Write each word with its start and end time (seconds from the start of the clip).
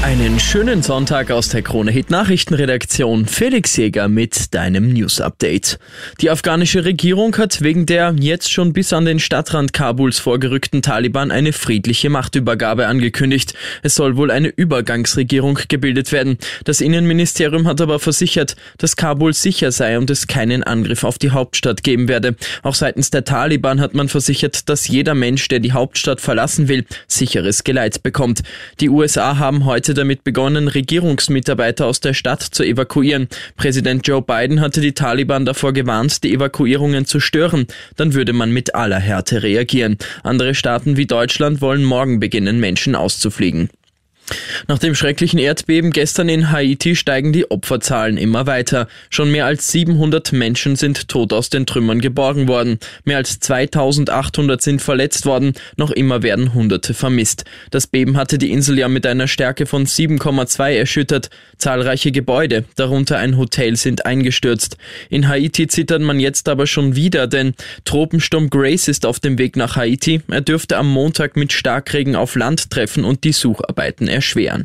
Einen 0.00 0.38
schönen 0.38 0.80
Sonntag 0.84 1.32
aus 1.32 1.48
der 1.48 1.62
Krone 1.62 1.90
Hit 1.90 2.08
Nachrichtenredaktion. 2.08 3.26
Felix 3.26 3.76
Jäger 3.76 4.06
mit 4.06 4.54
deinem 4.54 4.92
News 4.92 5.20
Update. 5.20 5.80
Die 6.20 6.30
afghanische 6.30 6.84
Regierung 6.84 7.36
hat 7.36 7.62
wegen 7.62 7.84
der 7.84 8.14
jetzt 8.18 8.50
schon 8.50 8.72
bis 8.72 8.92
an 8.92 9.04
den 9.04 9.18
Stadtrand 9.18 9.72
Kabuls 9.72 10.20
vorgerückten 10.20 10.82
Taliban 10.82 11.32
eine 11.32 11.52
friedliche 11.52 12.10
Machtübergabe 12.10 12.86
angekündigt. 12.86 13.54
Es 13.82 13.96
soll 13.96 14.16
wohl 14.16 14.30
eine 14.30 14.48
Übergangsregierung 14.48 15.58
gebildet 15.68 16.12
werden. 16.12 16.38
Das 16.62 16.80
Innenministerium 16.80 17.66
hat 17.66 17.80
aber 17.80 17.98
versichert, 17.98 18.54
dass 18.78 18.94
Kabul 18.94 19.34
sicher 19.34 19.72
sei 19.72 19.98
und 19.98 20.08
es 20.10 20.28
keinen 20.28 20.62
Angriff 20.62 21.02
auf 21.02 21.18
die 21.18 21.32
Hauptstadt 21.32 21.82
geben 21.82 22.06
werde. 22.06 22.36
Auch 22.62 22.76
seitens 22.76 23.10
der 23.10 23.24
Taliban 23.24 23.80
hat 23.80 23.94
man 23.94 24.08
versichert, 24.08 24.68
dass 24.68 24.86
jeder 24.86 25.14
Mensch, 25.14 25.48
der 25.48 25.58
die 25.58 25.72
Hauptstadt 25.72 26.20
verlassen 26.20 26.68
will, 26.68 26.84
sicheres 27.08 27.64
Geleit 27.64 28.04
bekommt. 28.04 28.42
Die 28.78 28.88
USA 28.88 29.38
haben 29.38 29.64
heute 29.64 29.87
heute 29.88 29.94
damit 29.94 30.22
begonnen, 30.22 30.68
Regierungsmitarbeiter 30.68 31.86
aus 31.86 32.00
der 32.00 32.12
Stadt 32.12 32.42
zu 32.42 32.62
evakuieren. 32.62 33.26
Präsident 33.56 34.06
Joe 34.06 34.20
Biden 34.20 34.60
hatte 34.60 34.82
die 34.82 34.92
Taliban 34.92 35.46
davor 35.46 35.72
gewarnt, 35.72 36.22
die 36.24 36.34
Evakuierungen 36.34 37.06
zu 37.06 37.20
stören. 37.20 37.66
Dann 37.96 38.12
würde 38.12 38.34
man 38.34 38.52
mit 38.52 38.74
aller 38.74 38.98
Härte 38.98 39.42
reagieren. 39.42 39.96
Andere 40.22 40.54
Staaten 40.54 40.98
wie 40.98 41.06
Deutschland 41.06 41.62
wollen 41.62 41.84
morgen 41.84 42.20
beginnen, 42.20 42.60
Menschen 42.60 42.94
auszufliegen. 42.94 43.70
Nach 44.70 44.78
dem 44.78 44.94
schrecklichen 44.94 45.38
Erdbeben 45.38 45.92
gestern 45.92 46.28
in 46.28 46.52
Haiti 46.52 46.94
steigen 46.94 47.32
die 47.32 47.50
Opferzahlen 47.50 48.18
immer 48.18 48.46
weiter. 48.46 48.86
Schon 49.08 49.30
mehr 49.30 49.46
als 49.46 49.72
700 49.72 50.32
Menschen 50.32 50.76
sind 50.76 51.08
tot 51.08 51.32
aus 51.32 51.48
den 51.48 51.64
Trümmern 51.64 52.02
geborgen 52.02 52.48
worden. 52.48 52.78
Mehr 53.04 53.16
als 53.16 53.40
2800 53.40 54.60
sind 54.60 54.82
verletzt 54.82 55.24
worden. 55.24 55.54
Noch 55.78 55.90
immer 55.90 56.22
werden 56.22 56.52
Hunderte 56.52 56.92
vermisst. 56.92 57.46
Das 57.70 57.86
Beben 57.86 58.18
hatte 58.18 58.36
die 58.36 58.50
Insel 58.50 58.78
ja 58.78 58.88
mit 58.88 59.06
einer 59.06 59.26
Stärke 59.26 59.64
von 59.64 59.86
7,2 59.86 60.76
erschüttert. 60.76 61.30
Zahlreiche 61.56 62.12
Gebäude, 62.12 62.66
darunter 62.76 63.16
ein 63.16 63.38
Hotel, 63.38 63.74
sind 63.74 64.04
eingestürzt. 64.04 64.76
In 65.08 65.28
Haiti 65.28 65.66
zittert 65.68 66.02
man 66.02 66.20
jetzt 66.20 66.46
aber 66.46 66.66
schon 66.66 66.94
wieder, 66.94 67.26
denn 67.26 67.54
Tropensturm 67.86 68.50
Grace 68.50 68.88
ist 68.88 69.06
auf 69.06 69.18
dem 69.18 69.38
Weg 69.38 69.56
nach 69.56 69.76
Haiti. 69.76 70.20
Er 70.28 70.42
dürfte 70.42 70.76
am 70.76 70.92
Montag 70.92 71.36
mit 71.36 71.54
Starkregen 71.54 72.16
auf 72.16 72.34
Land 72.34 72.68
treffen 72.68 73.04
und 73.04 73.24
die 73.24 73.32
Sucharbeiten 73.32 74.08
erschweren. 74.08 74.57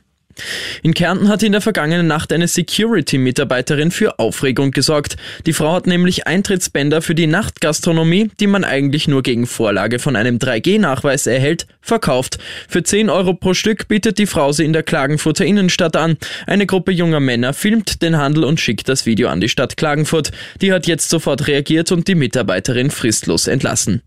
In 0.81 0.93
Kärnten 0.93 1.27
hat 1.27 1.43
in 1.43 1.51
der 1.51 1.61
vergangenen 1.61 2.07
Nacht 2.07 2.33
eine 2.33 2.47
Security-Mitarbeiterin 2.47 3.91
für 3.91 4.19
Aufregung 4.19 4.71
gesorgt. 4.71 5.15
Die 5.45 5.53
Frau 5.53 5.73
hat 5.73 5.87
nämlich 5.87 6.27
Eintrittsbänder 6.27 7.01
für 7.01 7.15
die 7.15 7.27
Nachtgastronomie, 7.27 8.31
die 8.39 8.47
man 8.47 8.63
eigentlich 8.63 9.07
nur 9.07 9.23
gegen 9.23 9.47
Vorlage 9.47 9.99
von 9.99 10.15
einem 10.15 10.37
3G-Nachweis 10.37 11.27
erhält, 11.27 11.67
verkauft. 11.81 12.39
Für 12.67 12.83
10 12.83 13.09
Euro 13.09 13.33
pro 13.33 13.53
Stück 13.53 13.87
bietet 13.87 14.17
die 14.17 14.25
Frau 14.25 14.51
sie 14.51 14.65
in 14.65 14.73
der 14.73 14.83
Klagenfurter 14.83 15.45
Innenstadt 15.45 15.95
an. 15.95 16.17
Eine 16.47 16.65
Gruppe 16.65 16.91
junger 16.91 17.19
Männer 17.19 17.53
filmt 17.53 18.01
den 18.01 18.17
Handel 18.17 18.43
und 18.43 18.59
schickt 18.59 18.89
das 18.89 19.05
Video 19.05 19.29
an 19.29 19.41
die 19.41 19.49
Stadt 19.49 19.77
Klagenfurt. 19.77 20.31
Die 20.61 20.73
hat 20.73 20.87
jetzt 20.87 21.09
sofort 21.09 21.47
reagiert 21.47 21.91
und 21.91 22.07
die 22.07 22.15
Mitarbeiterin 22.15 22.91
fristlos 22.91 23.47
entlassen. 23.47 24.01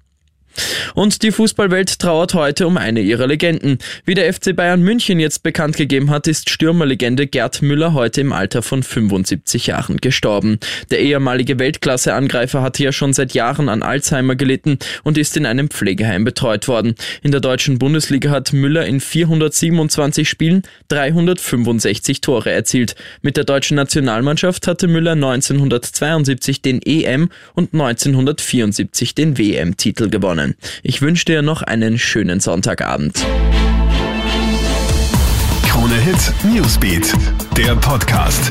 Und 0.94 1.22
die 1.22 1.32
Fußballwelt 1.32 1.98
trauert 1.98 2.34
heute 2.34 2.66
um 2.66 2.76
eine 2.76 3.00
ihrer 3.00 3.26
Legenden. 3.26 3.78
Wie 4.04 4.14
der 4.14 4.32
FC 4.32 4.54
Bayern 4.54 4.82
München 4.82 5.20
jetzt 5.20 5.42
bekannt 5.42 5.76
gegeben 5.76 6.10
hat, 6.10 6.26
ist 6.26 6.50
Stürmerlegende 6.50 7.26
Gerd 7.26 7.62
Müller 7.62 7.92
heute 7.92 8.20
im 8.20 8.32
Alter 8.32 8.62
von 8.62 8.82
75 8.82 9.66
Jahren 9.66 9.98
gestorben. 9.98 10.58
Der 10.90 11.00
ehemalige 11.00 11.58
Weltklasse-Angreifer 11.58 12.62
hatte 12.62 12.82
ja 12.82 12.92
schon 12.92 13.12
seit 13.12 13.34
Jahren 13.34 13.68
an 13.68 13.82
Alzheimer 13.82 14.36
gelitten 14.36 14.78
und 15.02 15.18
ist 15.18 15.36
in 15.36 15.46
einem 15.46 15.68
Pflegeheim 15.68 16.24
betreut 16.24 16.68
worden. 16.68 16.94
In 17.22 17.32
der 17.32 17.40
deutschen 17.40 17.78
Bundesliga 17.78 18.30
hat 18.30 18.52
Müller 18.52 18.86
in 18.86 19.00
427 19.00 20.28
Spielen 20.28 20.62
365 20.88 22.20
Tore 22.20 22.50
erzielt. 22.50 22.94
Mit 23.22 23.36
der 23.36 23.44
deutschen 23.44 23.76
Nationalmannschaft 23.76 24.66
hatte 24.66 24.88
Müller 24.88 25.12
1972 25.12 26.62
den 26.62 26.80
EM 26.82 27.30
und 27.54 27.74
1974 27.74 29.14
den 29.14 29.38
WM-Titel 29.38 30.08
gewonnen 30.08 30.45
können. 30.46 30.56
Ich 30.82 31.02
wünsche 31.02 31.24
dir 31.24 31.42
noch 31.42 31.62
einen 31.62 31.98
schönen 31.98 32.40
Sonntagabend. 32.40 33.24
Krone 35.68 35.94
Hit 35.96 36.32
Newsbeat, 36.44 37.12
der 37.56 37.74
Podcast. 37.76 38.50